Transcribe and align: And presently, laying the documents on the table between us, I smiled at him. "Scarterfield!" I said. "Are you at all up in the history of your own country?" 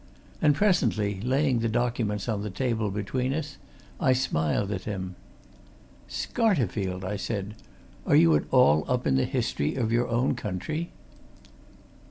And 0.41 0.55
presently, 0.55 1.21
laying 1.21 1.59
the 1.59 1.69
documents 1.69 2.27
on 2.27 2.41
the 2.41 2.49
table 2.49 2.89
between 2.89 3.35
us, 3.35 3.57
I 3.99 4.13
smiled 4.13 4.71
at 4.71 4.85
him. 4.85 5.15
"Scarterfield!" 6.09 7.03
I 7.03 7.17
said. 7.17 7.53
"Are 8.07 8.15
you 8.15 8.35
at 8.35 8.45
all 8.49 8.83
up 8.87 9.05
in 9.05 9.13
the 9.13 9.25
history 9.25 9.75
of 9.75 9.91
your 9.91 10.07
own 10.07 10.33
country?" 10.33 10.91